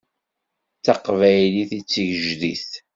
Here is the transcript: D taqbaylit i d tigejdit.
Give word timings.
D 0.77 0.81
taqbaylit 0.85 1.71
i 1.79 1.81
d 1.83 1.85
tigejdit. 1.91 2.71